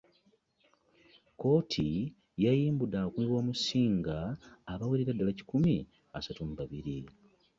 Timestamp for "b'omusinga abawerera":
3.31-5.11